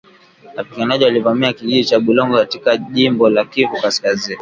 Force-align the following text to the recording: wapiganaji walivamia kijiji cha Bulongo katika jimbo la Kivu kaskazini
wapiganaji 0.55 1.03
walivamia 1.05 1.53
kijiji 1.53 1.85
cha 1.85 1.99
Bulongo 1.99 2.37
katika 2.37 2.77
jimbo 2.77 3.29
la 3.29 3.45
Kivu 3.45 3.77
kaskazini 3.81 4.39